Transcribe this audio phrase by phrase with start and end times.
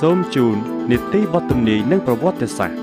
[0.00, 0.56] សូមជូន
[0.90, 2.78] នីតិបទទំនាយនិងប្រវត្តិសាស្ត្រ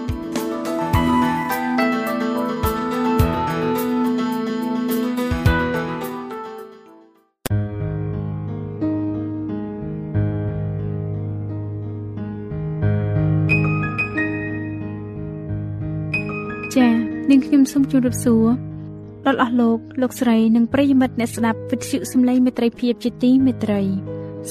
[16.75, 16.94] ចា៎
[17.30, 18.45] នាងខ្ញុំសូមជម្រាបសួរ
[19.25, 23.81] ដល់អស់លោកលោកស្រីនិងប្រិយមិត្តអ្នកស្ដាប់វិទ្យុសំឡេងមេត្រីភាពជាទីមេត្រី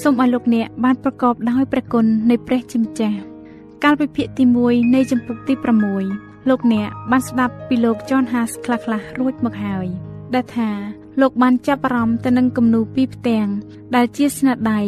[0.01, 3.19] សូមឲ្យលោកអ្នកបានប្រកបដោយព្រះគុណនៃព្រះជាម្ចាស់
[3.85, 5.55] កាលវិភាគទី1នៃចម្ពោះទី
[6.03, 9.87] 6លោកអ្នកបានស្ដាប់ពីលោក John Haas ខ្លះៗរួចមកហើយ
[10.35, 10.71] ដែលថា
[11.21, 13.49] លោកបានចាប់អារម្មណ៍ទៅនឹងគំនូរពីរផ្ទាំង
[13.97, 14.81] ដែលជាស្នាដៃ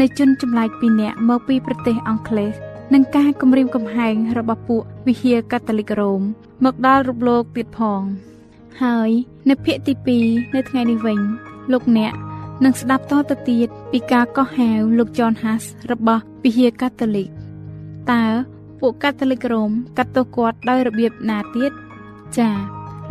[0.00, 2.52] នៃជនចម្លែកពីរនាក់មកពីប្រទេសអង់គ្លេស
[2.94, 6.20] និងការគំរាមកំហែងរបស់ពួកវិហារកាតូលិករ៉ូម
[6.64, 8.02] មកដល់រូបលោកទៀតផង
[8.82, 9.10] ហើយ
[9.48, 11.18] នៅភាគទី2នៅថ្ងៃនេះវិញ
[11.72, 12.12] លោកអ្នក
[12.64, 14.68] និងស្ដាប់តទៅទៀតពីការកោះហៅ
[14.98, 17.28] លោក John Huss របស់វិហារកាតូលិក
[18.12, 18.24] តើ
[18.80, 21.72] ពួកកាតូលិករ៉ូមកាត់ទោសគាត់ដោយរបៀបណាទៀត
[22.38, 22.56] ចា៎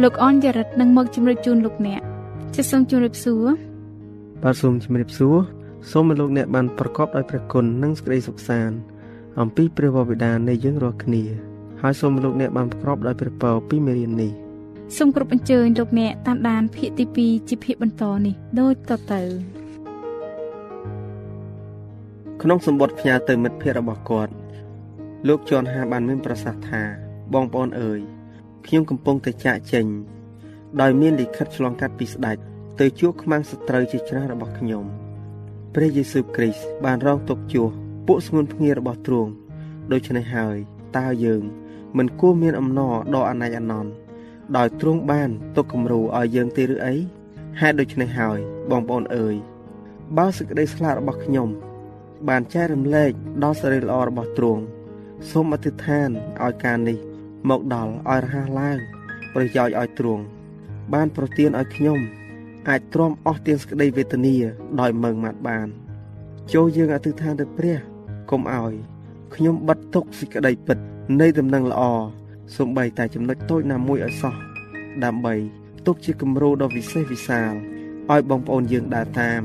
[0.03, 2.01] លោកអនយរិតនឹងមកជម្រាបជូនលោកអ្នក
[2.55, 3.45] ជាសូមជម្រាបសួរ
[4.43, 5.35] បាទសូមជម្រាបសួរ
[5.91, 8.77] សូមឲ្យលោកអ្នកបានប្រកបដោយព្រះគុណនិងសេចក្តីសុខសាន្ត
[9.41, 11.23] អំពីព្រះវរបិតានៃយើងរាល់គ្នា
[11.81, 14.44] ហើយសូមលោកអ្នកបានប្រកបដោយព្រះពរពីមេរៀននេះ
[14.93, 19.21] សូមគ្រប់អញ្ជើញលោកអ្នកតាមដានភាគទី2ជាភាគបន្តនេះដូចតទៅ
[22.41, 24.33] ក្នុងសម្បត្តិផ្ញើទៅមិត្តភ័ក្តិរបស់គាត់
[25.27, 26.83] លោកជន់ហាបានមានប្រសាសន៍ថា
[27.33, 27.99] បងប្អូនអើយ
[28.65, 29.85] ខ្ញុំកំពុងតែចាក់ចេញ
[30.81, 32.37] ដោយមានលិខិតឆ្លងកាត់ពីស្ដេច
[32.79, 34.85] ទៅជួបខ្មាំងសត្រូវជាច្រើនរបស់ខ្ញុំ
[35.73, 37.69] ព្រះយេស៊ូវគ្រីស្ទបានរងទុកជួស
[38.07, 39.31] ពួកស្ងួនភ្ងារបស់ទ្រង់
[39.91, 40.57] ដូច្នេះហើយ
[40.97, 41.43] តើយើង
[41.97, 43.91] មិនគួរមានអំណរដ៏អណេចអណន្ត
[44.57, 46.95] ដោយទ្រង់បានទុកគំរូឲ្យយើងទេឬអី
[47.59, 48.39] ហេតុដូច្នេះហើយ
[48.71, 49.35] បងប្អូនអើយ
[50.17, 51.49] បើសេចក្តីស្លាប់របស់ខ្ញុំ
[52.27, 53.11] បានចែករំលែក
[53.43, 54.61] ដល់សេរីល្អរបស់ទ្រង់
[55.31, 56.09] សូមអធិដ្ឋាន
[56.43, 56.97] ឲ្យការនេះ
[57.49, 58.77] មកដល់ឲ្យរហ័សឡើង
[59.33, 60.23] ប្រយោជន៍ឲ្យទ្រង់
[60.93, 61.99] បានប្រទានឲ្យខ្ញុំ
[62.69, 64.35] អាចទ្រាំអស់ទាំងសេចក្តីវេទនា
[64.81, 65.67] ដោយមើងម៉ាត់បាន
[66.53, 67.77] ចូលយើងអធិដ្ឋានទៅព្រះ
[68.29, 68.73] កុំឲ្យ
[69.35, 70.77] ខ្ញុំបិទទុកសេចក្តីពិត
[71.21, 71.83] នៃដំណឹងល្អ
[72.57, 74.35] សំបីតែចំណុចតូចណាមួយឲ្យសោះ
[75.03, 75.35] ដើម្បី
[75.85, 77.51] ទុកជាគំរូដ៏វិសេសវិសាល
[78.11, 79.41] ឲ្យបងប្អូនយើងដើរតាម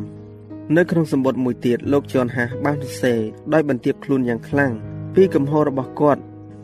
[0.77, 3.21] នៅក្នុងសម្បត្តិមួយទៀតលោកជន់ហាសបានសរសេរ
[3.53, 4.73] ដោយបន្ទាបខ្លួនយ៉ាងខ្លាំង
[5.15, 6.23] ពីកំហុសរបស់គាត់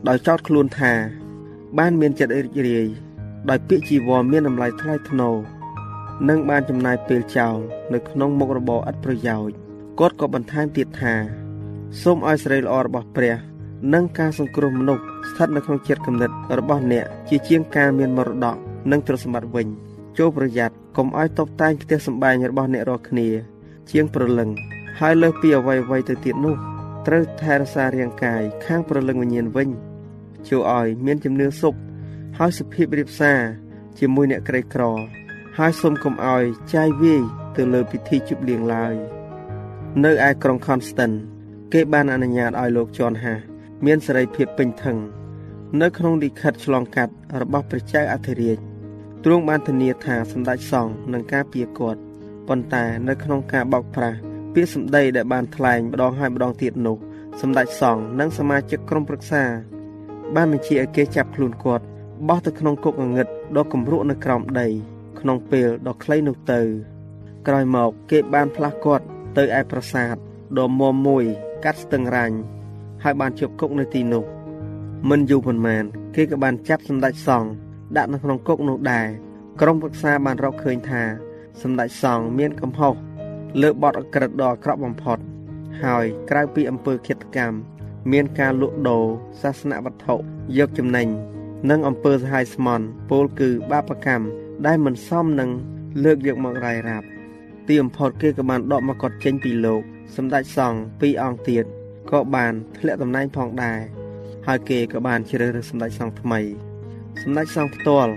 [0.09, 0.93] ដោយចោទខ្លួនថា
[1.79, 2.87] បានមានចិត្តរីករាយ
[3.51, 5.37] ដោយពាក្យជីវរមានតម្លៃថ្លៃថ្នូរ
[6.29, 7.57] និងបានចំណាយពេលចោល
[7.93, 9.55] នៅក្នុងមុខរបរឥតប្រយោជន៍
[9.99, 11.15] គាត់ក៏បន្ថែមទៀតថា
[12.03, 13.37] សូមឲ្យសេរីល្អរបស់ព្រះ
[13.95, 18.57] និងការសង្គ្រោះមនុស្សស្ថិតនៅក្នុងចិត្តគំនិតរបស់អ្នកជាជាងការមានមរតក
[18.91, 19.67] និងទ្រព្យសម្បត្តិវិញ
[20.19, 23.29] ចូលប្រយ័ត្នកុំឲ្យតបតែងផ្ទះសម្បែងរបស់អ្នករាល់គ្នា
[23.91, 24.51] ជាងប្រលឹង
[25.01, 26.55] ហើយលើសពីអ្វីអ្វីទៅទៀតនោះ
[27.07, 29.69] ត្រូវថែរក្សារាងកាយខាងប្រលឹងវិញ្ញាណវិញ
[30.49, 31.75] ជួយឲ្យមានជំនឿសុខ
[32.39, 33.39] ហើយសុភាពរៀបសារ
[33.99, 34.83] ជាមួយអ្នកក្រីក្រ
[35.59, 36.43] ហើយសូមកុំឲ្យ
[36.75, 37.23] ចាយវាយ
[37.57, 38.95] ទៅលើពិធីជប់លៀងឡើយ
[40.05, 41.15] នៅឯក្រុង Constant
[41.73, 44.99] គេបានអនុញ្ញាតឲ្យលោកជន់ហា មានសេរីភាពពេញធឹង
[45.81, 48.59] នៅក្នុងលិខិតឆ្លងកាត់របស់ព្រះចៅអធិរាជ
[49.25, 52.01] ទ្រង់បានធានាថាសម្ដេចសង្ឃនឹងការពារគាត់
[52.49, 54.19] ប៉ុន្តែនៅក្នុងការបោកប្រាស់
[54.55, 56.97] ពាក្យសម្ដីដែលបានថ្លែងម្ដងហើយម្ដងទៀតនោះ
[57.41, 59.45] សម្ដេចសង្ឃនិងសមាជិកក្រុមប្រឹក្សា
[60.35, 61.85] បានបញ្ជាឲ្យគេចាប់ខ្លួនគាត់
[62.29, 64.69] បោះទៅក្នុងគុកងងឹតដ៏គំរក់នៅក្រោមដី
[65.21, 66.61] ក្នុងពេលដ៏ខ្លីនោះទៅ
[67.47, 69.05] ក្រោយមកគេបានផ្លាស់គាត់
[69.37, 70.17] ទៅឯប្រាសាទ
[70.59, 71.25] ដ៏មុំមួយ
[71.65, 72.37] កាត់ស្ទឹងរាញ់
[73.09, 74.25] ហើយបានជាប់គុកនៅទីនោះ
[75.11, 77.49] មិនយូរប៉ុន្មាន គេក៏បានចាប់សម្ដេចសង្ឃ
[77.97, 79.07] ដាក់នៅក្នុងគុកនោះដែរ
[79.61, 81.03] ក្រុមប្រឹក្សាបានរកឃើញថា
[81.63, 82.95] សម្ដេចសង្ឃមានកំហុស
[83.63, 85.23] លើបទអក្រិតដ៏អាក្រក់បំផុតហ
[85.83, 87.57] ហើយក្រៅពីអំពើឃាតកម្ម
[88.13, 89.05] មានការលក់ដូរ
[89.41, 90.15] សាសនវត្ថុ
[90.59, 91.09] យកចំណេញ
[91.71, 94.25] និងអំពើសហាយស្មន់ពោលគឺបាបកម្ម
[94.67, 95.51] ដែលមិនសមនឹង
[96.05, 97.07] លើកយកមករាយរាប់
[97.69, 99.83] ទីបំផុតគេក៏បានដកមកកត់ចេញពីលោក
[100.17, 101.65] សម្ដេចសង្ឃពីរអង្គទៀត
[102.11, 103.81] ក៏បានធ្លាក់តំណែងផងដែរ
[104.47, 106.41] ហើយគេក៏បានជ្រើសរើសសម្ដេចសង្ឃថ្មី
[107.23, 108.13] សម្ដេចសង្ឃផ្ទាល់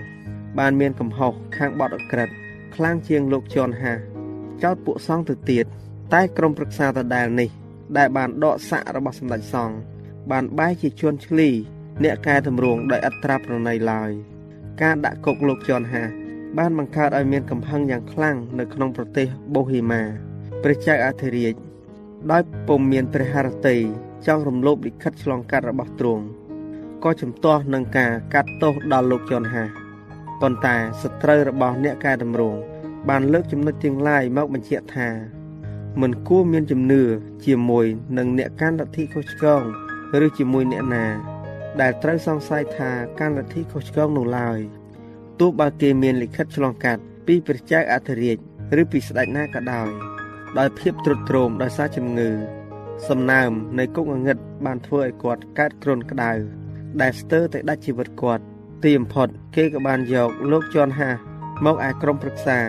[0.59, 2.29] បានមានកំហុសខាងបទអក្រិត
[2.75, 3.93] ខ្លាំងជាងលោកជន់ហា
[4.63, 5.65] ចោតពួកសង្ឃទៅទៀត
[6.13, 7.49] តែក្រុមប្រឹក្សាដដែលនេះ
[7.97, 9.75] ដែលបានដកសាក់របស់សម្ដេចសង្ឃ
[10.31, 11.49] បានបែរជាជួនឆ្លី
[12.03, 14.11] អ្នកកែតម្រង់ដោយឥតត្រាប្រណីឡើយ
[14.81, 16.03] ការដាក់គុកលោកជន់ហា
[16.57, 20.03] បានបង្កើតឲ្យមានកំហឹងយ៉ាងខ្លាំងនៅក្នុងប្រទេសបូហេម៉ា
[20.63, 21.53] ព្រះចៅអធិរាជ
[22.31, 23.77] ដោយពុំមានព្រះハរតី
[24.27, 26.23] ចង់រំលោភលិខិតឆ្លងកាត់របស់ទ្រង់
[27.03, 29.63] ក៏ជំទាស់នឹងការកាត់ទោសដល់លោកជន់ហា
[30.41, 32.59] ប៉ុន្តែសត្រូវរបស់អ្នកកែតម្រង់
[33.09, 35.09] បានលើកចំណុចទាំងឡាយមកបញ្ជាក់ថា
[36.01, 37.01] មិនគួរមានជំនឿ
[37.45, 37.85] ជាមួយ
[38.17, 39.61] នឹងអ្នកកាន់លទ្ធិខុសឆ្គង
[40.25, 41.05] ឬជាមួយអ្នកណា
[41.81, 44.59] ដែលត្រូវសង្ស័យថាកាន់លទ្ធិខុសឆ្គងនោះឡើយ
[45.39, 48.37] ទោះបើគេមានលិខិតឆ្លងកាត់ពីព្រះចៅអធិរាជ
[48.81, 49.89] ឬពីស្ដេចណាក៏ដោយ
[50.57, 52.29] ដោយភាពទ្រុឌទ្រោមដោយសារជំងឺ
[53.07, 56.31] សំណើមនៃគុកងងឹតបានធ្វើឲ្យគាត់កើតគ្រុនក្តៅ
[57.01, 58.43] ដែលស្ទើរតែដាច់ជីវិតគាត់
[58.83, 61.09] ទីបំផុតគេក៏បានយកលោកជន់ហា
[61.65, 62.59] មកឯក្រុមប្រឹក្សា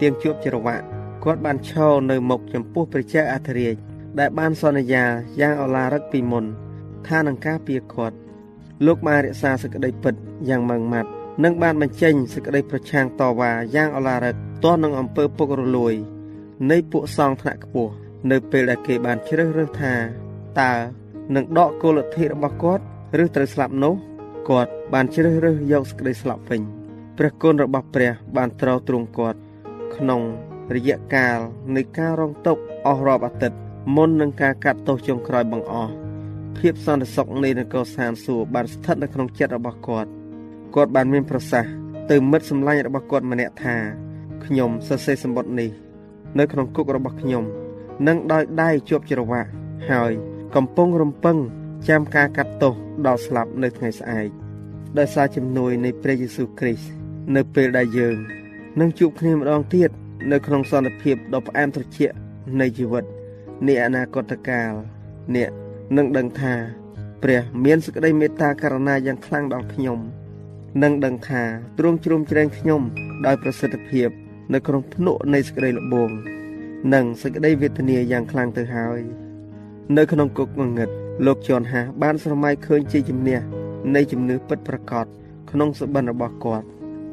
[0.00, 0.76] ទៀងជួបចរវៈ
[1.24, 3.76] គាត់បានឈរនៅមុខចំពោះព្រះចៅអធិរាជ
[4.18, 5.04] ដែលបានសន្យា
[5.40, 6.44] យ៉ាងឱឡារិកពីមុន
[7.06, 8.16] ថានឹងការពារគាត់
[8.86, 10.14] លោកបានរក្សាសេចក្តីពិត
[10.48, 11.10] យ៉ាងម៉ឺងម៉ាត់
[11.44, 14.34] និងបានបញ្ចេញសេចក្តីប្រឆាំងតវ៉ាយ៉ាងឱឡារិក
[14.64, 15.94] ទាស់នឹងអំពើពុករលួយ
[16.70, 17.92] នៃពួកសង្ឃថ្នាក់ខ្ពស់
[18.30, 19.94] នៅពេលដែលគេបានជ្រើសរើសថា
[20.60, 20.72] តើ
[21.34, 22.82] នឹងដកគោលលទ្ធិរបស់គាត់
[23.22, 23.94] ឬត្រូវស្លាប់នោះ
[24.48, 26.62] គាត់បានជ្រើសរើសយកសេចក្តីស្លាប់វិញ
[27.18, 29.38] ព្រះគុណរបស់ព្រះបានត្រោទ្រង់គាត់
[29.96, 30.20] ក្នុង
[30.74, 31.38] រយៈកាល
[31.76, 33.58] នៃការរងទុក្ខអស់រាប់អាទិត្យ
[33.96, 35.92] មុននឹងការកាត់ទោសចុងក្រោយបង្អស់
[36.58, 40.10] ភាពសន្តិសុខនៃនគរសានសួរបានស្ថិតនៅក្នុងចិត្តរបស់គាត់
[40.74, 41.72] គាត់បានមានប្រសាសន៍
[42.10, 43.76] ទៅមិត្តសម្លាញ់របស់គាត់ម្នាក់ថា
[44.44, 45.70] ខ្ញុំសរសេរសម្បត្តិនេះ
[46.38, 47.44] នៅក្នុងគុករបស់ខ្ញុំ
[48.06, 49.50] និងដោយដៃជាប់ច្រវាក់
[49.90, 50.12] ហើយ
[50.54, 51.36] កំពុងរំពឹង
[51.88, 52.74] ចាំការកាត់ទោស
[53.06, 54.28] ដល់ស្លាប់នៅថ្ងៃស្អែក
[54.98, 56.90] ដោយសារជំនួយនៃព្រះយេស៊ូវគ្រីស្ទ
[57.36, 58.16] នៅពេលដែលយើង
[58.80, 59.90] នឹងជួបគ្នាម្ដងទៀត
[60.32, 62.14] នៅក្នុងសន្តិភាពដ៏ផ្អែមត្រជាក់
[62.60, 63.04] នៃជីវិត
[63.66, 64.72] នាអនាគតកាល
[65.34, 65.50] អ្នក
[65.96, 66.54] នឹងដឹងថា
[67.22, 69.98] ព្រះមានសេចក្តីមេត្តាករុណាយ៉ាងខ្លាំងដល់ខ្ញុំ
[70.82, 71.42] និងដឹងថា
[71.78, 72.82] ទ្រង់ជ្រោមជ្រែងខ្ញុំ
[73.26, 74.08] ដោយប្រសិទ្ធភាព
[74.52, 76.10] នៅក្នុងភ្នក់នៃសេចក្តីល្បង
[76.94, 79.00] និងសេចក្តីវេទនាយ៉ាងខ្លាំងទៅហើយ
[79.96, 80.90] នៅក្នុងគុកងងឹត
[81.26, 83.38] លោកជន់ហាបានស្រមៃឃើញជាជំនះ
[83.94, 85.06] នៃជំនឿពិតប្រាកដ
[85.50, 86.66] ក្នុងសុបិនរបស់គាត់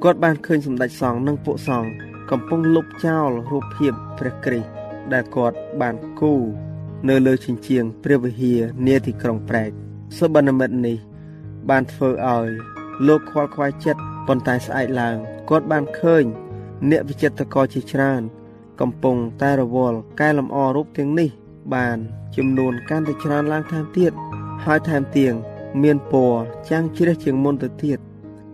[0.04, 1.90] គាត់បានឃើញសម្ដេចសង្ឃនិងពួកសង្ឃ
[2.32, 4.70] កំពុងលុបចោលរូបភាពព្រះគ្រីស្ទ
[5.14, 6.42] ដែលគាត់បានគូរ
[7.10, 9.72] នៅលើជញ្ជាំងព្រះវិហារនាទីក្រុងប្រែក
[10.18, 10.98] សុបិនមិត្តនេះ
[11.70, 12.48] បានធ្វើឲ្យ
[13.08, 15.18] លោកខ្វល់ខ្វាយចិត្តប៉ុន្តែស្អែកឡើង
[15.50, 16.24] គាត់បានឃើញ
[16.90, 18.22] អ្នកវិចិត្រករជាច្រើន
[18.82, 21.30] កំពុងតែរវល់កែលម្អរូបទាំងនេះ
[21.74, 21.98] បាន
[22.36, 24.12] ចំនួនកាន់តែច្រើនឡើងថែមទៀត
[24.66, 25.34] ហើយថែមទាំង
[25.84, 26.38] មានពណ៌
[26.70, 28.00] ចាំងជ្រះជាងមុនទៅទៀត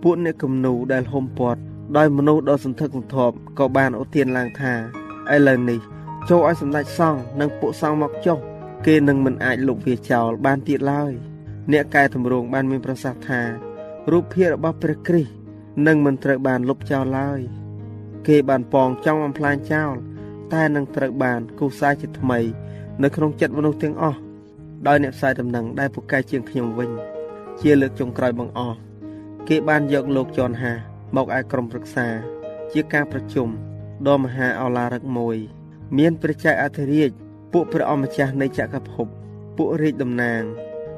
[0.02, 1.60] ពួកអ្នកគំនូដែលហុំព័ទ្ធ
[1.98, 4.74] ដោយមនុស្សដ៏សន្ធឹកសន្ធាប់ក៏បានឧទានឡើងថា
[5.34, 5.80] ឥឡូវនេះ
[6.30, 8.38] ចូលឲ្យសម្ដេចសង្ឃនិងពួកសង្ឃមកចុះ
[8.86, 11.14] គេនឹងមិនអាចលុបវាចោលបានទៀតឡើយ
[11.72, 13.42] អ្នកកែតម្រង់បានមានប្រសាសន៍ថា
[14.12, 15.32] រូបភាពរបស់ព្រះគ្រីស្ទ
[15.88, 17.42] នឹងមិនត្រូវបានលុបចោលឡើយ
[18.28, 19.94] គេបានពងចង់បំផ្លាញចោល
[20.54, 22.40] តែនឹងត្រូវបានគូសាជាថ្មី
[23.04, 24.20] នៅក្នុងចិត្តមនុស្សទាំងអស់
[24.88, 26.92] ដោយអ្នកផ្សាយដំណឹងដែលពូកែជាងខ្ញុំវិញ
[27.62, 28.78] ជាលើកចុងក្រោយបង្អស់
[29.48, 30.74] គេបានយកលោកចនហា
[31.16, 32.08] មកឯក្រុមប្រឹក្សា
[32.72, 33.50] ជាការប្រជុំ
[34.08, 35.38] ដ៏មហាអឡារឹកមួយ
[35.98, 37.12] មានព្រះចៅអធិរាជ
[37.52, 39.08] ពួកព្រះអម្ចាស់នៃចក្រភព
[39.56, 40.42] ពួករាជតំណាង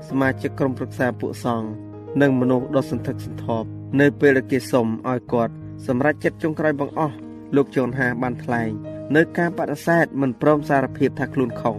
[0.08, 1.70] សមាជិកក្រុមប្រឹក្សាពួកសង្ឃ
[2.22, 3.68] និងមនុស្សដ៏សន្ធឹកសន្ធាប់
[4.00, 5.54] នៅពេលដែលគេសុំឲ្យគាត់
[5.88, 7.16] សម្រេចចិត្តចុងក្រោយបង្អស់
[7.56, 8.70] លោកជូនហាបានថ្លែង
[9.16, 11.76] នៅការបដិសេធមិនព្រមសារភាពថាខ្លួនខុស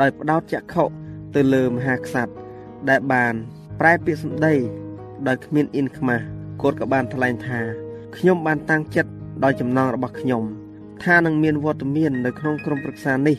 [0.00, 0.84] ដោយផ្ដោតចក្ខុ
[1.34, 2.32] ទៅលើមហាក្សត្រ
[2.90, 3.34] ដែលបាន
[3.80, 4.54] ប្រែពាក្យសម្ដី
[5.28, 6.24] ដោយគ្មានអ៊ីនខ្មាស់
[6.62, 7.60] គាត់ក៏បានថ្លែងថា
[8.16, 9.10] ខ្ញុំបានតាំងចិត្ត
[9.44, 10.42] ដោយចំណងរបស់ខ្ញុំ
[11.04, 13.36] ថានឹងមានវត្តមាននៅក្នុងក្រុមប្រឹក្សានេះ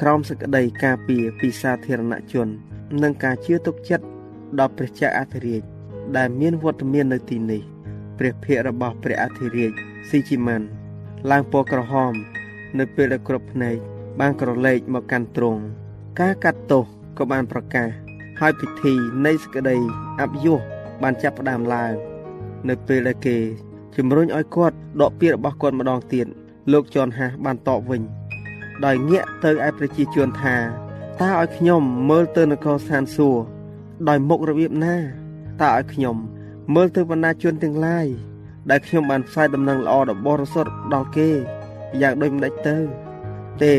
[0.00, 2.48] ក្រោមសេចក្តីការពារពីសាធារណជន
[3.02, 4.04] និងការជឿទុកចិត្ត
[4.58, 5.62] ដល់ព្រះចៅអធិរាជ
[6.16, 7.75] ដែលមានវត្តមាននៅទីនេះ
[8.18, 9.72] ព្រះភ័ក្ត្ររបស់ព្រះអធិរាជ
[10.08, 10.66] ស៊ីជីម៉ាន់
[11.30, 12.12] ឡើងពណ៌ក្រហម
[12.78, 13.76] នៅពេលដែលគ្រប់ភ្នែក
[14.20, 15.60] បានក្រឡេកមកកាន់ទ្រង់
[16.20, 16.84] ការកាត់ទោស
[17.18, 17.88] ក៏បានប្រកាស
[18.40, 18.94] ហើយពិធី
[19.26, 19.76] នៃសក្តី
[20.20, 20.58] អបយុះ
[21.02, 21.92] បានចាប់ផ្ដើមឡើង
[22.68, 23.36] នៅពេលដែលគេ
[23.96, 26.26] ជំរុញឲ្យគាត់ដកពាក្យរបស់គាត់ម្ដងទៀត
[26.72, 28.02] លោកជន់ហាសបានតបវិញ
[28.84, 30.56] ដោយងាកទៅឯប្រជាជនថា
[31.20, 33.42] តើឲ្យខ្ញុំមើលទៅនគរស្ថានសួគ៌
[34.08, 34.96] ដោយមុខរបៀបណា
[35.62, 36.16] តើឲ្យខ្ញុំ
[36.74, 38.06] មើលទៅបណ្ណាជនទាំងឡាយ
[38.70, 41.30] ដែលខ្ញុំបានផ្សាយដំណឹងល្អដល់បរិសុទ្ធដល់គេ
[42.00, 42.76] យ៉ាងដូចម្ដេចទៅ
[43.62, 43.74] ទេ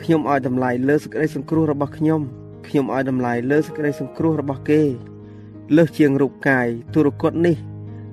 [0.00, 2.20] ខ្ញុំឲ្យតម្លៃលើសេចក្តីសង្គ្រោះរបស់ខ្ញុំ
[2.66, 4.82] ខ្ញុំឲ្យតម្លៃលើសេចក្តីសង្គ្រោះរបស់គេ
[5.76, 7.56] លើសជាងរូបកាយទុរគតនេះ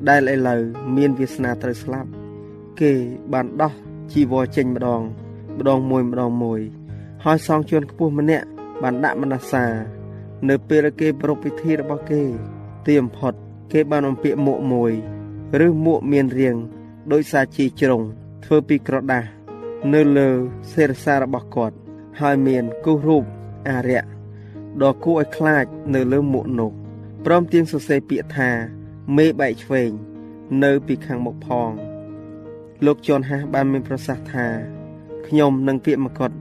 [0.09, 0.61] ដែលឥឡូវ
[0.95, 2.09] មានវាសនាត្រូវស្លាប់
[2.79, 2.91] គេ
[3.33, 3.73] បានដោះ
[4.11, 5.01] ជីវរចេញម្ដង
[5.57, 6.61] ម្ដងមួយម្ដងមួយ
[7.23, 8.45] ហើយសងជួនខ្ពស់ម្នាក់
[8.81, 9.65] បានដាក់មនសា
[10.49, 12.21] នៅពេលគេប្រពៃពិធីរបស់គេ
[12.87, 13.33] ទីបំផុត
[13.71, 14.93] គេបានអំពាកមួកមួយ
[15.65, 16.57] ឬមួកមានរាង
[17.11, 18.01] ដោយសាជីជ្រុង
[18.43, 19.23] ធ្វើពីក្រដាស
[19.93, 20.29] នៅលើ
[20.73, 21.75] សេរសារបស់គាត់
[22.19, 23.23] ហើយមានគូសរូប
[23.69, 24.09] អារក្ស
[24.81, 26.71] ដ៏គួរឲ្យខ្លាចនៅលើមួកនោះ
[27.25, 28.49] ព្រមទាំងសរសេរពាក្យថា
[29.17, 29.91] មេបែកឆ្វេង
[30.63, 31.71] នៅពីខាងមុខផង
[32.85, 34.47] លោកជន់ហាសបានមានប្រសាសន៍ថា
[35.27, 36.35] ខ្ញុំនឹងពាក្យមកត់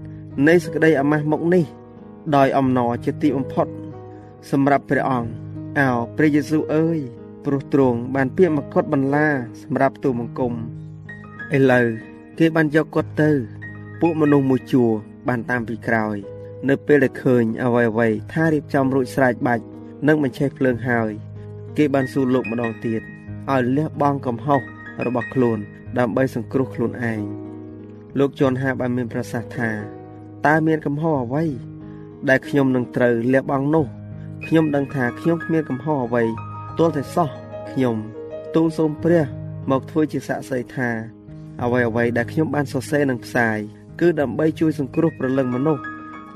[0.47, 1.64] នៃសក្តីអាម៉ាស់មុខនេះ
[2.37, 3.66] ដោយអំណរជាទីបំផុត
[4.50, 5.46] សម្រាប់ព្រះអង្គ
[5.78, 6.99] អោព្រះយេស៊ូវអើយ
[7.45, 9.28] ព្រោះទ្រង់បានពាក្យមកត់បន្លា
[9.62, 10.52] សម្រាប់ទូបង្គំ
[11.56, 11.87] ឥឡូវ
[12.38, 13.30] គេបានយកគាត់ទៅ
[14.00, 14.90] ពួកមនុស្សមួយជួរ
[15.28, 16.16] បានតាមពីក្រោយ
[16.68, 19.64] នៅពេលដែលឃើញអ្វីអ្វីថារៀបចំរួចស្រេចបាច់
[20.06, 21.11] និងបញ្ឆេះភ្លើងហើយ
[21.76, 23.02] គេបានសួរលោកម្ដងទៀត
[23.52, 24.61] ឲ្យលះបង់កំហុស
[25.06, 25.59] របស់ខ្លួន
[25.99, 27.23] ដើម្បីសង្គ្រោះខ្លួនឯង
[28.18, 29.71] លោកជន់ហាបានមានប្រសាសន៍ថា
[30.47, 31.45] តើមានកំហុសអ្វី
[32.28, 33.87] ដែលខ្ញុំនឹងត្រូវលះបង់នោះ
[34.45, 36.25] ខ្ញុំដឹងថាខ្ញុំគ្មានកំហុសអ្វី
[36.78, 37.28] ទាល់តែសោះ
[37.71, 37.97] ខ្ញុំ
[38.55, 39.25] ទូលសូមព្រះ
[39.71, 40.88] មកធ្វើជាសាក្សីថា
[41.62, 43.59] អ្វីអ្វីដែលខ្ញុំបានសរសេរនិងផ្សាយ
[44.00, 45.83] គឺដើម្បីជួយសង្គ្រោះប្រលឹងមនុស្ស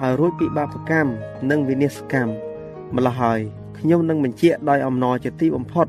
[0.02, 1.10] ឲ្យរួចពីបាបកម្ម
[1.50, 2.32] និងវិនាសកម្ម
[2.96, 3.40] ម្ល៉េះហើយ
[3.78, 5.86] ខ្ញុំនឹងបញ្ជាក់ដោយអំណរជាទីបំផុត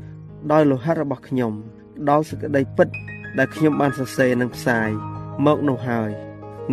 [0.52, 1.52] ដោយលោហិតរបស់ខ្ញុំ
[2.08, 2.88] ដល់សេចក្តីពិត
[3.38, 4.88] ដែលខ្ញុំបានសរសេរនិងផ្សាយ
[5.46, 6.10] មកនោះហើយ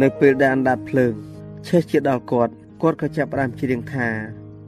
[0.02, 1.14] នៅពេលដែលអណ្ដាតភ្លើង
[1.68, 4.10] ឆេះជាដល់គាត់គាត់ក៏ចាប់ផ្ដើមច្រៀងថា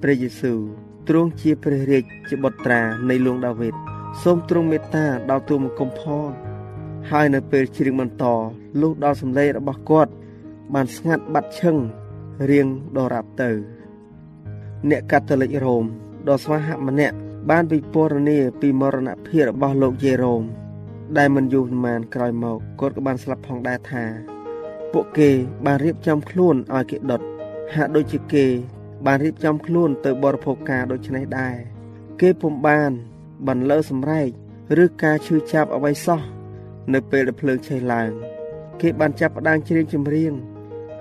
[0.02, 0.60] ព្រះយេស៊ូវ
[1.08, 3.76] ទ្រង់ជាព្រះរាជជាបុត្រានៃលួងដាវីត
[4.22, 6.30] សូមទ្រង់មេត្តាដល់ទូមង្គមផង
[7.12, 8.26] ហើយនៅពេលច្រៀងបន្ត
[8.82, 10.12] លុះដល់សម្លេងរបស់គាត់
[10.74, 11.78] បានស្ងាត់បាត់ឈឹង
[12.50, 12.68] រៀង
[12.98, 13.50] ដរាបទៅ
[14.90, 15.86] អ្នកកាតូលិករ៉ូម
[16.28, 17.16] ដ៏ស្វាហាប់ម្នាក់
[17.50, 20.44] បានពិពណ៌នាពីមរណភាពរបស់លោកយេរ៉ូម
[21.18, 24.04] ដែលមិនយូរប៉ុន្មានក្រោយមកគាត់ក៏បានស្លាប់ផងដែរថា
[24.94, 25.30] ពួកគេ
[25.66, 27.22] បានរៀបចំខ្លួនឲ្យគេដុត
[27.76, 28.46] ហាក់ដូចជាគេ
[29.06, 31.58] បានរៀបចំខ្លួនទៅបរិភោគការដូចនេះដែរ
[32.22, 32.92] គេពុំបាន
[33.48, 34.30] បន្លឺសម្រែក
[34.84, 36.22] ឬការឈឺចាប់អ្វីសោះ
[36.94, 38.12] នៅពេលដែលភ្លើងឆេះឡើង
[38.82, 40.34] គេបានចាប់ផ្ដើមច្រៀងចម្រៀង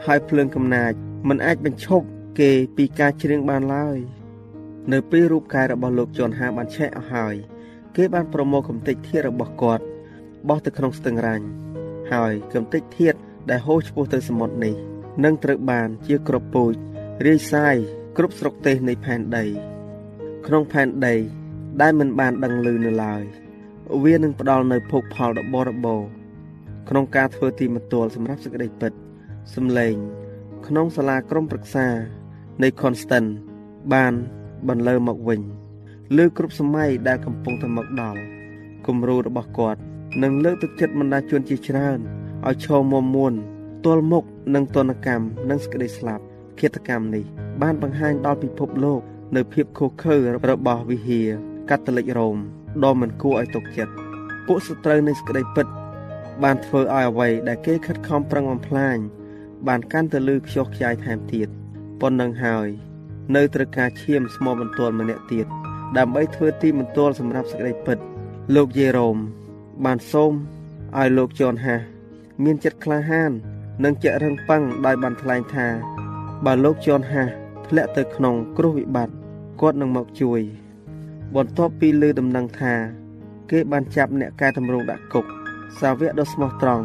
[0.07, 0.93] ហើយភ្លើងកំណាច
[1.29, 2.07] មិនអាចបញ្ឈប់
[2.41, 3.99] គេពីការច្រៀងបានឡើយ
[4.93, 7.35] នៅពេលរូបកាយរបស់លោកជន់ហាបានឆេះអស់ហើយ
[7.97, 9.85] គេបានប្រមូលកំទេចធាតរបស់គាត់
[10.49, 11.47] បោះទៅក្នុងស្ទឹងរាញ់
[12.13, 13.15] ហើយកំទេចធាត
[13.51, 14.75] ដែលហូរឆ្ពោះទៅសមុទ្រនេះ
[15.25, 16.75] នឹងត្រូវបានជាក្របពូជ
[17.27, 17.77] រាយសាយ
[18.17, 19.45] គ្រប់ស្រុកទេសនៃផែនដី
[20.47, 21.15] ក្នុងផែនដី
[21.81, 23.23] ដែលមិនបានដឹងឮនៅឡើយ
[24.05, 26.11] វានឹងផ្ដល់នៅភោគផលដ៏បរិបូរណ៍
[26.89, 28.93] ក្នុងការធ្វើទីមន្ទល់សម្រាប់សេចក្តីពិត
[29.55, 29.95] សំឡេង
[30.67, 31.89] ក្នុងសាលាក្រុមប្រឹក្សា
[32.63, 33.29] នៃ Constant
[33.93, 34.13] បាន
[34.69, 35.41] បន្លឺមកវិញ
[36.17, 38.21] លើគ្រប់សម័យដែលកំពុងតែមកដល់
[38.87, 39.81] គំរូរបស់គាត់
[40.23, 41.99] នឹងលើកទឹកចិត្តបណ្ដាជនជាច្រើន
[42.49, 43.33] ឲ្យឈរមុំមួន
[43.85, 44.25] ទល់មុខ
[44.55, 46.25] នឹងទនកម្មនិងសក្តីស្លាប់
[46.61, 47.25] ឃាតកម្មនេះ
[47.63, 49.01] បានបង្ហាញដល់ពិភពលោក
[49.37, 50.17] នៅភាពខុសខើ
[50.51, 51.29] របស់វិហារ
[51.71, 52.37] កាតូលិករ៉ូម
[52.85, 53.93] ដ៏មិនគួរឲ្យទុកចិត្ត
[54.47, 55.67] ពួកសត្រូវនៃសេចក្តីពិត
[56.43, 58.97] បានធ្វើឲ្យអ្វីដែលគេខិតខំប្រឹងបំផ្លាញ
[59.69, 61.49] បានកាន់តែលឺខ្ជោះខ្ចាយថែមទៀត
[62.01, 62.69] ប៉ុណ្ណឹងហើយ
[63.37, 65.47] នៅត្រូវការឈាមស្មោបន្ទាល់ម្នាក់ទៀត
[65.97, 67.99] ដើម្បីធ្វើទីបន្ទាល់សម្រាប់សេចក្តីពិត
[68.55, 69.17] លោកយេរ៉ូម
[69.85, 70.33] បានសូម
[70.99, 71.77] ឲ្យលោកជនហា
[72.45, 73.33] មានចិត្តក្លាហាន
[73.85, 75.69] និងចិត្តរឹងប៉ឹងដោយបានថ្លែងថា
[76.47, 77.25] បើលោកជនហា
[77.67, 79.15] ធ្លាក់ទៅក្នុងគ្រោះវិបត្តិ
[79.61, 80.41] គាត់នឹងមកជួយ
[81.37, 82.75] បន្ទាប់ពីលើដំណឹងថា
[83.51, 85.27] គេបានចាប់អ្នកកែតម្រង់ដាក់គុក
[85.81, 86.85] សាវកដ៏ស្មោះត្រង់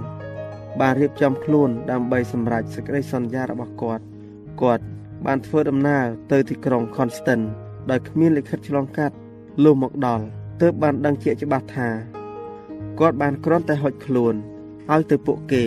[0.80, 4.04] បានរៀបចំខ្លួនដើម្បីសម្រេចសេចក្តីសន្យារបស់គាត់
[4.62, 4.84] គាត់
[5.26, 7.44] បានធ្វើដំណើរទៅទីក្រុង Constant
[7.90, 9.16] ដោយគ្មានលិខិតឆ្លងកាត់
[9.64, 10.26] លុះមកដល់
[10.62, 11.90] ទើបបានដឹងជាច្បាស់ថា
[13.00, 14.34] គាត់បានគ្រាន់តែហុចខ្លួន
[14.92, 15.64] ឲ្យទៅពួកគេ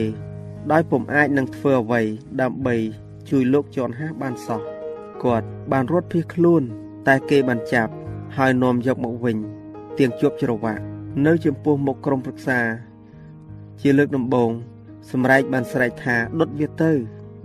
[0.73, 2.00] ដោយពុំអាចនឹងធ្វើអ្វី
[2.42, 2.76] ដើម្បី
[3.31, 4.61] ជួយលោកជន់ហាបានសោះ
[5.25, 6.63] គាត់បានរត់ភៀសខ្លួន
[7.07, 7.93] តែគេបានចាប់
[8.37, 9.37] ហើយនាំយកមកវិញ
[9.99, 10.83] ទៀងជាប់ច្រវាក់
[11.27, 12.61] នៅចំពោះមុខក្រុមប្រឹក្សា
[13.81, 14.51] ជាលើកដំបូង
[15.11, 16.93] សម្រែកបានស្រែកថាដុតវាទៅ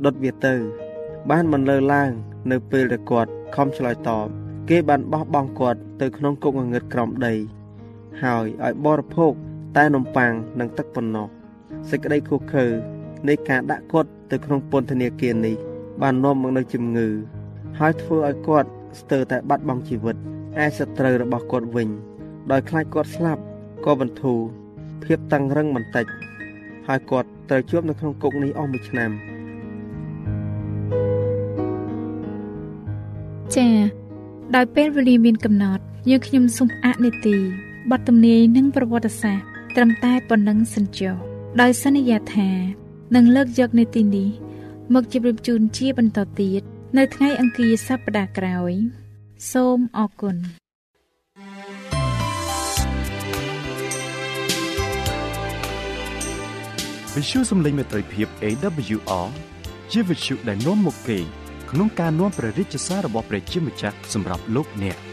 [0.06, 0.56] ដុតវាទៅ
[1.30, 2.12] បានបន្លឺឡើង
[2.52, 4.28] នៅពេលដែលគាត់ខំឆ្លើយតប
[4.70, 7.34] គេបានបោះបង់គាត់ទៅក្នុងគុកងងឹតក្រោមដី
[8.24, 9.34] ហើយឲ្យបរិភោគ
[9.78, 11.28] តែនំប៉័ងនិងទឹកប៉ុណ្ណោះ
[11.90, 12.66] សេចក្តីខុសខើ
[13.28, 15.56] នៃការដាក់គាត់ទៅក្នុងពន្ធនាគារនេះ
[16.02, 17.08] បាននាំមកនូវជំងឺ
[17.80, 18.70] ហើយធ្វើឲ្យគាត់
[19.00, 20.16] ស្ទើរតែបាត់បង់ជីវិត
[20.64, 21.90] ឯសត្រូវរបស់គាត់វិញ
[22.52, 23.42] ដោយខ្លាចគាត់ស្លាប់
[23.86, 24.40] ក៏បន្ធូរ
[25.04, 26.06] ភាពតឹងរឹងបន្តិច
[26.88, 29.12] ហើយគាត់ត្រូវជាប់នៅក្នុងគុកនេះអស់មួយឆ្នាំ
[33.56, 33.76] ចា៎
[34.56, 37.38] ដោយពេលវេលាមានកំណត់យើងខ្ញុំសូមអនុទី
[37.92, 41.16] បទទំនាយនិងប្រវត្តិសាស្ត្រត្រឹមតែប៉ុណ្ណឹងសិនចុះ
[41.62, 42.50] ដោយសន្យាថា
[43.16, 44.30] នឹងលើកយកនីតិនេះ
[44.92, 46.62] មកជម្រាបជូនជាបន្តទៀត
[46.98, 48.74] នៅថ្ងៃអង្គារសប្តាហ៍ក្រោយ
[49.52, 50.36] សូមអរគុណ
[57.16, 59.28] វិទ្យុសំឡេងមេត្រីភាព AWR
[59.92, 61.18] ជាវិទ្យុដែលនាំមកពី
[61.72, 64.98] ក្នុងការនាំព្រះរាជសាររបស់ព្រះជាម្ចាស់សម្រាប់លោកអ្នក។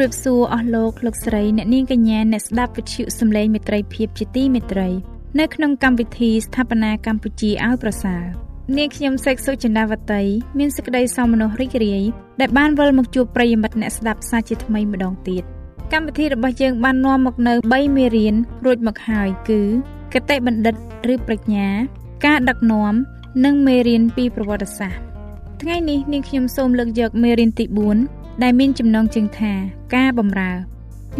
[0.00, 4.88] រាបសួរអស់លោកលោកស្រីអ្នកនាងកញ្ញាអ្នកស្ដាប់វិទ្យុសំឡេងមេត្រីភាពជាទីមេត្រី
[5.40, 8.24] នៅក្នុងកម្មវិធីស្ថាបនាកម្ពុជាឲ្យប្រសើរ
[8.76, 10.22] នាងខ្ញុំសេកសុចិន្តាវតី
[10.58, 12.02] មានសេចក្តីសោមនស្សរីករាយ
[12.40, 15.42] ដែលបានវិលមកជួបប្រិយមិត្តអ្នកស្ដាប់សាជាថ្មីម្ដងទៀត
[15.92, 19.60] កម្មវិធីរបស់យើងបាននាំមកនៅ3មេរៀនរួចមកហើយគឺ
[20.12, 20.74] គតិបណ្ឌិត
[21.12, 21.68] ឬប្រាជ្ញា
[22.26, 22.94] ការដឹកនាំ
[23.44, 25.02] និងមេរៀនពីប្រវត្តិសាស្ត្រ
[25.62, 29.52] ថ្ងៃនេះនាងខ្ញុំសូមលើកយកមេរៀនទី4 ដែលមានចំណងជើងថា
[29.96, 30.52] ការបំរើ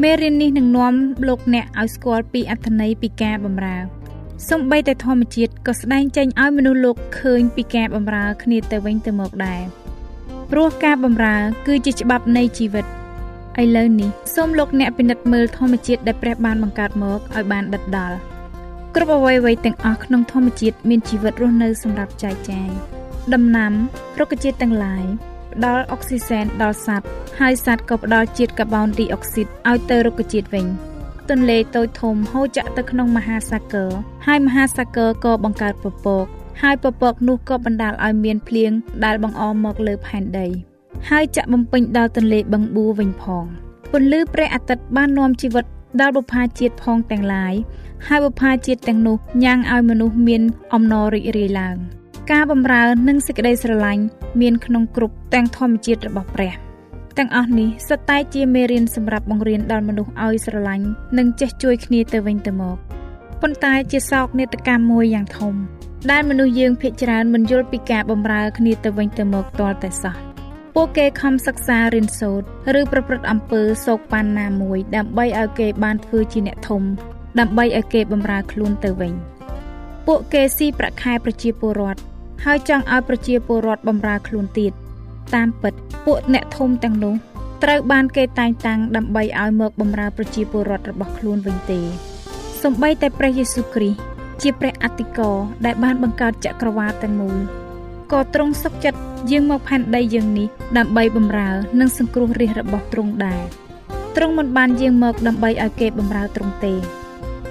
[0.03, 0.95] មេរៀននេះនឹងនាំ
[1.29, 3.77] លោកអ្នកឲ្យស្គាល់ពីអត្ថន័យពីការបំរើ
[4.51, 9.63] សំបីតែធម្មជាតិក៏ស្ដែងចេញឲ្យមនុស្សលោកឃើញពីការបំរើគ្នាទៅវិញទៅមកដែរ
[10.51, 12.87] ព្រោះការបំរើគឺជាច្បាប់នៃជីវិត
[13.63, 18.17] ឥឡូវនេះសូមលោកអ្នកពិនិត្យមើលធម្មជាតិដែលព្រះបានបង្កើតមកឲ្យបានដិតដល់
[18.95, 22.69] គ្រប់អ្វីៗទាំងអស់ក្នុងធម្មជាតិមានជីវិតរស់នៅសម្រាប់ចែកចាយ
[23.35, 23.73] ដំណាំ
[24.19, 25.05] រុក្ខជាតិទាំងឡាយ
[25.59, 27.07] ផ្ដល់អុកស៊ីសែនដល់សត្វ
[27.41, 30.67] ហើយសត្វក៏ផ្ដល់ជាតិកាបូនឌីអុកស៊ីតឲ្យទៅរុក្ខជាតិវិញ
[31.31, 33.91] ទន្លេតូចធំហូរចាក់ទៅក្នុងមហាសាគរ
[34.27, 36.25] ហើយមហាសាគរក៏បង្កើតពពក
[36.63, 38.73] ហើយពពកនោះក៏បណ្ដាលឲ្យមានភ្លៀង
[39.05, 40.47] ដែលបង្អមមកលើផែនដី
[41.11, 43.45] ហើយចាក់បំពេញដល់ទន្លេបឹងបួវិញផង
[43.93, 45.65] ពន្លឺព្រះអាទិត្យបាននាំជីវិត
[46.01, 47.55] ដល់បុព្វាជាតិផងទាំងឡាយ
[48.07, 50.43] ហើយបុព្វាជាតិទាំងនោះញ៉ាំងឲ្យមនុស្សមាន
[50.75, 51.77] អំណររីករាយឡើង។
[52.35, 54.05] ការបម្រើនិងសេចក្តីស្រឡាញ់
[54.41, 56.53] មានក្នុងគ្រប់ទាំងធម្មជាតិរបស់ព្រះ
[57.19, 60.87] ទាំងអស់នេះសុទ្ធតែជាមេរៀនសម្រាប់បង្រៀនដល់មនុស្សឲ្យស្រឡាញ់
[61.19, 62.77] និងចេះជួយគ្នាទៅវិញទៅមក
[63.43, 65.55] ប៉ុន្តែជាសោកនាដកម្មមួយយ៉ាងធំ
[66.11, 70.15] ដែលមនុស្សយើងភាគច្រើនមិនយល់ពីការបម្រើគ្នាទៅវិញទៅមកទាល់តែសោះ
[70.75, 76.83] ពួកគេខំសិក្សារៀនសូត្រឬប្រព្រឹត្តអំពើសោកប៉ាន់ណាមួយដើម្បីឲ្យគេបានធ្វើជាអ្នកធំ
[77.41, 79.13] ដើម្បីឲ្យគេបម្រើខ្លួនទៅវិញ
[80.07, 82.01] ពួកគេស៊ីប្រាក់ខែប្រជាពលរដ្ឋ
[82.45, 84.73] ហើយចង់ឲ្យប្រជាពលរដ្ឋបម្រើខ្លួនទៀត
[85.35, 85.73] តាមពិត
[86.07, 87.15] ពួកអ្នកធំទាំងនោះ
[87.63, 91.81] ត្រូវបានគេតែងតាំងដើម្បីឲ្យមកបម្រើប្រជាពលរដ្ឋរបស់ខ្លួនវិញទេ
[92.63, 93.99] សំបីតែព្រះយេស៊ូវគ្រីស្ទ
[94.43, 95.31] ជាព្រះអតិកោ
[95.65, 97.39] ដែលបានបង្កើតចក្រវាឡទាំងមូល
[98.13, 100.49] ក៏ទ្រង់សុខចិត្តយាងមកផែនដីយើងនេះ
[100.79, 101.49] ដើម្បីបម្រើ
[101.81, 103.43] និងសង្គ្រោះរាជរបស់ទ្រង់ដែរ
[104.17, 106.75] ទ្រង់មិនបានយាងមកដើម្បីឲ្យគេបម្រើទ្រង់ទេ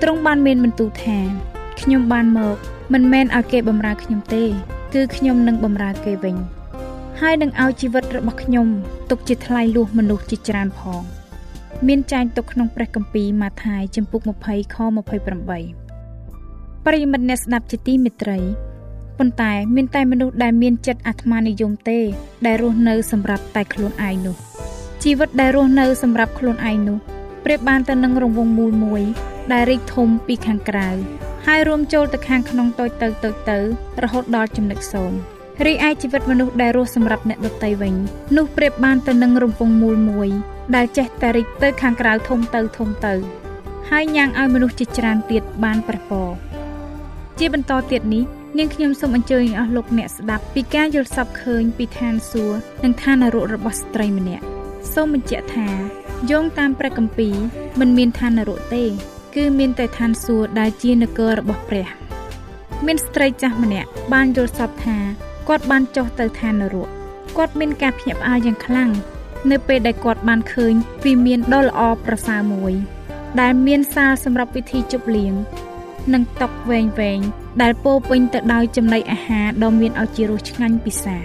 [0.01, 1.17] ទ្រង់បានមានបន្ទូលថា
[1.81, 2.55] ខ្ញុំបានមក
[2.93, 4.45] មិនមែនឲ្យគេបម្រើខ្ញុំទេ
[4.93, 6.35] គឺខ្ញុំនឹងបម្រើគេវិញ
[7.21, 8.67] ហើយនឹងឲ្យជីវិតរបស់ខ្ញុំ
[9.09, 11.01] ទុកជាថ្លៃលួសមនុស្សជាច្រើនផង
[11.87, 14.31] មានចែងទុកក្នុងព្រះគម្ពីរម៉ាថាយចំពុក20
[14.75, 14.89] ខ28
[16.85, 18.37] ប្រិយមិត្តអ្នកស្ដាប់ជាទីមេត្រី
[19.19, 21.99] ប៉ុន្តែមានតែមនុស្សដែលមានចិត្តអាត្មានិយមទេ
[22.45, 24.35] ដែលរស់នៅសម្រាប់តែខ្លួនឯងនោះ
[25.03, 26.97] ជីវិតដែលរស់នៅសម្រាប់ខ្លួនឯងនោះ
[27.45, 29.03] ប្រៀបបានទៅនឹងរង្វង់មូលមួយ
[29.51, 30.89] ដែលរីកធំពីខាងក្រៅ
[31.49, 33.57] ហើយរួមចូលទៅខាងក្នុងតូចទៅតូចទៅ
[34.03, 35.17] រហូតដល់ចំណុចសូន្យ
[35.65, 37.93] រីឯជីវិតមនុស្សដែលរស់សម្រាប់អ្នកដទៃវិញ
[38.37, 40.29] នោះប្រៀបបានទៅនឹងរំពងមូលមួយ
[40.75, 43.13] ដែលចេះតែរីកទៅខាងក្រៅធំទៅធំទៅ
[43.89, 46.27] ហើយញ៉ាំងឲ្យមនុស្សជាច្រើនទៀតបានប្រពរ
[47.39, 48.23] ជាបន្តទៀតនេះ
[48.57, 54.43] នាងខ្ញុំសូមអញ្ជើញអស់លោកអ្នកស្ដាប់ពីការយល់សប្តិឃើញពីឋានសួគ៌និងឋាននរករបស់ស្ត្រីម្នាក់
[54.93, 55.69] សូមបញ្ជាក់ថា
[56.31, 57.35] យោងតាមព្រះគម្ពីរ
[57.79, 58.85] មិនមានឋាននរកទេ
[59.37, 61.87] គឺមានតែឋានសួគ៌ដែលជានគររបស់ព្រះ
[62.85, 64.97] មានស្ត្រីចាស់ម្នាក់បានយល់សពថា
[65.47, 66.89] គាត់បានចុះទៅឋាននរក
[67.37, 68.91] គាត់មានការភ្ញាក់ផ្អើលយ៉ាងខ្លាំង
[69.51, 70.73] នៅពេលដែលគាត់បានឃើញ
[71.05, 72.73] វិមានដ៏ល្អប្រសើរមួយ
[73.41, 75.33] ដែលមានសាលសម្រាប់ពិធីជប់លៀង
[76.13, 77.19] និងតុវែងវែង
[77.61, 81.17] ដែលពោពេញទៅដោយចំណីអាហារដ៏មានឱជារសឆ្ងាញ់ពិសា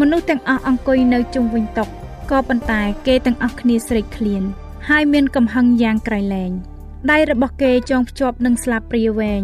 [0.00, 1.84] មនុស្សទាំងអស់អង្គុយនៅជុំវិញតុ
[2.30, 4.42] ក៏ប៉ុន្តែគេទាំងអស់គ្នាស្រេកឃ្លាន
[4.88, 6.52] ហើយមានកំហឹងយ៉ាងក្រៃលែង។
[7.10, 9.42] ដៃរបស់គេចងភ្ជាប់នឹងស្លាបព្រាវែង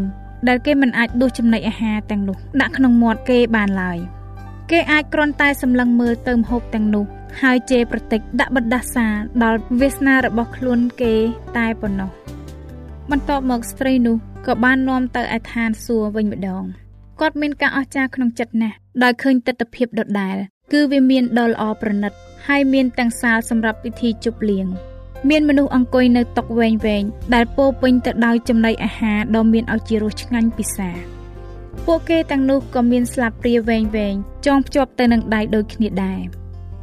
[0.49, 3.99] ដែលគេមិនអាចដួសចំណីអាហារទាំងនោះដាក់ក្នុងមាត់គេបានឡើយ
[4.71, 7.05] គេអាចគ្រាន់តែសម្លឹងមើលទៅម្ហូបទាំងនោះ
[7.43, 9.07] ហើយជេរប្រតិចដាក់បណ្ដាសា
[9.43, 11.15] ដល់វាសនារបស់ខ្លួនគេ
[11.57, 12.11] តែប៉ុណ្ណោះ
[13.11, 16.63] បន្ទាប់មកស្ត្រីនោះក៏បាននាំទៅឯឋានសួគ៌វិញម្ដង
[17.21, 20.37] គាត់មានការអស្ចារ្យក្នុងចិត្តណាស់ដោយឃើញទស្សនភាពដដែល
[20.73, 22.13] គឺវាមានដ៏ល្អប្រណិត
[22.49, 24.67] ហើយមានទាំងសាលសម្រាប់ពិធីជប់លៀង
[25.29, 27.05] មានមនុស្សអង្គុយនៅតុវែងវែង
[27.35, 30.91] ដែលពោពេញទៅដោយចំណីអាហារដ៏មានឱជារសឆ្ងាញ់ពិសា
[31.87, 34.15] ពួកគេទាំងនោះក៏មានស្លាបព្រាវែងវែង
[34.47, 36.21] ចងភ្ជាប់ទៅនឹងដៃដូចគ្នាដែរ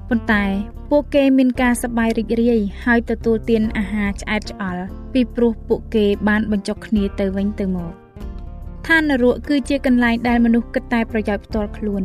[0.10, 0.46] ប៉ុន្តែ
[0.90, 7.92] ពួកគេមានការសប្បាយរីករាយហើយទទួលទានអាហារឆ្អែតឆ្អល់ពីព្រោះពួកគេបានបញ្ចុកគ្នាទៅវិញទៅមក
[8.88, 12.04] ឋាននរកគឺជាកន្លែងដែលមនុស្សគិតតែប្រយោជន៍ផ្ទាល់ខ្លួន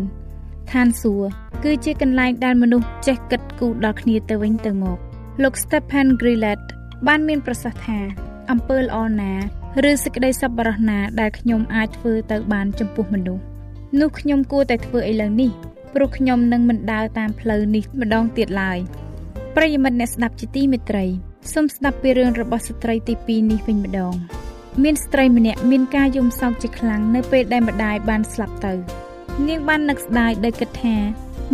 [0.72, 1.28] ឋានសួគ៌
[1.64, 4.98] គឺជាកន្លែងដែលមនុស្សចេះគិតគូរដល់គ្នាទៅវិញទៅមក
[5.40, 6.62] លោក Stephen Grillet
[7.06, 7.98] បានមានប្រសាសន៍ថា
[8.50, 9.32] អំពើល្អណា
[9.88, 13.42] ឬសេចក្តីសប្បុរសណាដែលខ្ញុំអាចធ្វើទៅបានចំពោះមនុស្ស
[14.00, 15.50] នោះខ្ញុំគួរតែធ្វើឥឡូវនេះ
[15.94, 18.78] ព្រោះខ្ញុំនឹងមិនដើរតាមផ្លូវនេះម្ដងទៀតឡើយ
[19.56, 21.06] ប្រិយមិត្តអ្នកស្ដាប់ជាទីមេត្រី
[21.52, 24.14] សូមស្ដាប់ពីរឿងរបស់ស្ត្រីទី2នេះវិញម្ដង
[24.82, 28.72] មានស្ត្រីម្នាក់មានការយំសោកជាខ្លាំងនៅពេលដែលម្ដាយបានស្លាប់ទៅ
[29.48, 30.96] នាងបាននឹកស្ដាយដោយគិតថា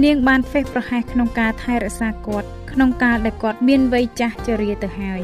[0.05, 5.21] នាងបានហ្វេសប្រហែសក្នុងការថែរក្សាគាត់ ក្នុងកាលដែលគាត់មានវ័យចាស់ជរាទៅហើយ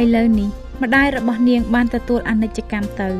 [0.00, 0.48] ឥឡូវនេះ
[0.82, 3.10] ម្ដាយរបស់នាងបានទទួលអនិច្ចកម្មទៅ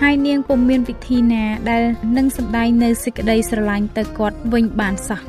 [0.00, 1.82] ហើយនាងពុំមានវិធីណាដែល
[2.16, 5.20] នឹងសម្ដែងនៅសេចក្តីស្រឡាញ់ទៅគាត់វិញបានសោះ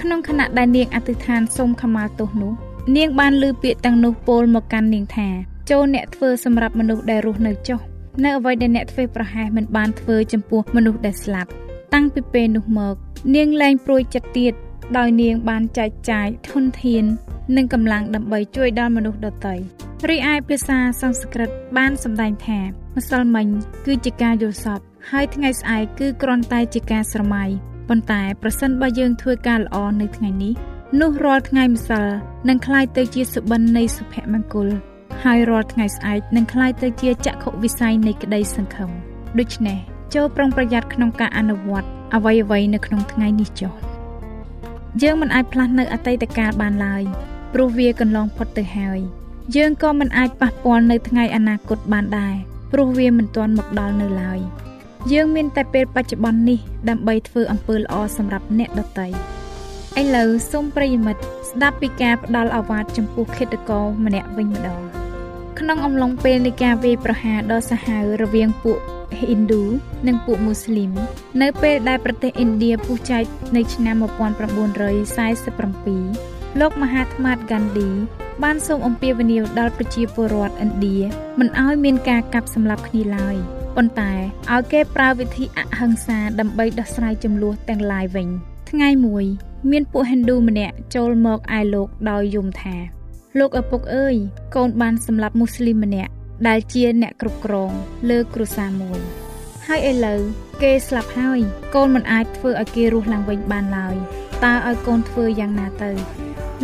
[0.00, 2.52] ក្នុងខណៈដែលនាងអធិដ្ឋានសូមខមាទោសនោះ
[2.96, 5.28] នាងបានលើពាក្យទាំងនោះពោលមកកាន់នាងថា
[5.70, 7.80] ចូលអ្នកធ្វើសម្រាប់មនុស្សដែលរស់នៅចុះ
[8.24, 11.50] នៅអ្វីដែលអ្នកធ្វើប្រហែសមិនបានធ្វើចំពោះមនុស្សដែលស្លាប់
[11.94, 12.94] តាំងពីពេលនោះមក
[13.36, 14.54] នាងលែងព្រួយចិត្តទៀត
[14.97, 17.03] ដោយនាងបានចែកចាយធនធាន
[17.57, 19.55] និងកម្លាំងដើម្បីជួយដល់មនុស្សដទៃ
[20.09, 22.59] រីឯភាសាសំស្ក្រឹតបានសម្ដែងថា
[22.97, 23.47] ម្សិលមិញ
[23.85, 27.43] គឺជាការយល់សប្តិហើយថ្ងៃស្អែកគឺគ្រាន់តែជាការស្រមៃ
[27.89, 30.53] ប៉ុន្តែប្រសិនបើយើងធ្វើការល្អនៅថ្ងៃនេះ
[31.01, 32.05] នោះរាល់ថ្ងៃម្សិល
[32.49, 34.69] នឹងคล้ายទៅជាសុបិននៃសុភមង្គល
[35.23, 38.89] ហើយរាល់ថ្ងៃស្អែកនឹងคล้ายទៅជាចក្ខុវិស័យនៃក្តីសង្ឃឹម
[39.39, 39.77] ដូច្នេះ
[40.13, 43.73] ចូលប្រុងប្រយ័ត្នក្នុងការអនុវត្តអ្វីៗនៅក្នុងថ្ងៃនេះចុះ
[45.02, 47.02] យើងមិនអាចផ្លាស់នៅអតីតកាលបានឡើយ
[47.52, 48.98] ព្រោះវាកន្លងផុតទៅហើយ
[49.56, 52.34] យើងក៏មិនអាចប៉ះពាល់នៅថ្ងៃអនាគតបានដែរ
[52.72, 54.38] ព្រោះវាមិនទាន់មកដល់នៅឡើយ
[55.12, 59.06] យើងមានតែពេលបច្ចុប្បន្ននេះដើម្បីធ្វើអំពើល្អសម្រាប់អ្នកដទៃ
[60.00, 64.82] ឥឡូវសូមប្រិយមិត្តស្ដាប់ពីការផ្ដល់អាវ៉ាតចំពោះឃាតករម្នាក់វិញម្ដង
[65.58, 68.80] ក្នុងអំឡុងពេលនៃការវាយប្រហារដ៏សាហាវរវាងពួក
[69.22, 69.62] ហិណ្ឌូ
[70.06, 70.92] និងពួកមូស្លីម
[71.42, 73.24] នៅពេលដែលប្រទេសឥណ្ឌាពុះចែក
[73.56, 77.90] នៅឆ្នាំ1947លោកមហាថ្មាតហ្គាន់ឌី
[78.42, 80.98] បានសូមអំពាវនាវដល់ប្រជាពលរដ្ឋឥណ្ឌា
[81.38, 83.36] មិនឲ្យមានការកាប់សម្លាប់គ្នាឡើយ
[83.76, 84.12] ប៉ុន្តែ
[84.52, 88.28] ឲ្យគេប្រើវិធីអហិង្សាដើម្បីដោះស្រាយចំនួនទាំងឡាយវិញ
[88.70, 89.24] ថ្ងៃមួយ
[89.70, 92.76] មានពួកហិណ្ឌូម្នាក់ចូលមកឯលោកដោយយំថា
[93.38, 94.16] លោកឪពុកអើយ
[94.56, 96.12] កូនបានសម្លាប់មូស្លីមម្នាក់
[96.48, 97.70] ដែលជាអ្នកគ្រប់គ្រង
[98.10, 99.00] លើគ្រួសារមួយ
[99.66, 100.20] ហើយឥឡូវ
[100.62, 101.40] គេស្លាប់ហើយ
[101.74, 103.96] កូនមិនអាចធ្វើឲ្យគេរស់ឡើងវិញបានឡើយ
[104.44, 105.90] តើឲ្យកូនធ្វើយ៉ាងណាទៅ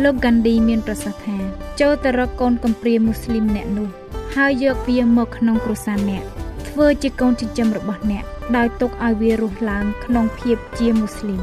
[0.03, 1.37] លោកហ្គាន់ឌីមានប្រសាសន៍ថា
[1.81, 3.89] ចូលទៅរកកូនកំព្រាមូស្លីមអ្នកនោះ
[4.35, 6.23] ហើយយកវាមកក្នុងគ្រួសារអ្នក
[6.69, 8.23] ធ្វើជាកូនចិញ្ចឹមរបស់អ្នក
[8.57, 11.41] ដោយទុកឲ្យវារស់ឡើងក្នុងភាពជាមូស្លីម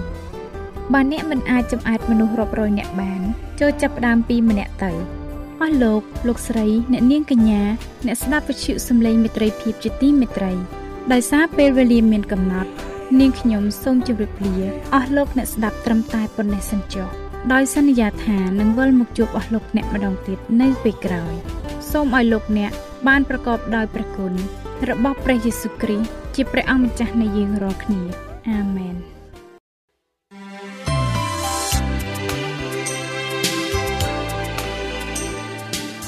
[0.92, 3.20] បើអ្នកមិនអាចចំអែតមនុស្សរាប់រយនាក់បាន
[3.60, 4.92] ចូលចាប់ផ្ដើមពីម្នាក់ទៅ
[5.64, 7.62] អស់លោកលោកស្រី អ្នកនាងកញ្ញា
[8.06, 10.52] អ្នកស្ដាប់វិទ្យុសំឡេងមេត្រីភាពជាទីមេត្រី
[11.12, 12.70] ដោយសារពេលវេលាមានកំណត់
[13.20, 17.08] នាងខ្ញុំសូមជម្រាបលាអស់លោកអ្នកស្ដាប់ត្រឹមតែប៉ុណ្ណេះសិនចុះ
[17.52, 21.34] ដោយសន្យាថានឹងវិលមកជួបអស់លោកអ្នកម្ដងទៀតនៅពេលក្រោយ
[21.90, 22.72] សូមឲ្យលោកអ្នក
[23.08, 24.32] បានប្រកបដោយព្រះគុណ
[24.88, 28.02] របស់ព្រះយេស៊ូវគ្រីស្ទជាព្រះអង្គម្ចាស់នៃយើងរាល់គ្នា
[28.50, 29.13] អាមែន